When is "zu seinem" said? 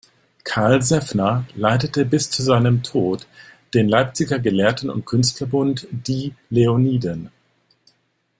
2.31-2.81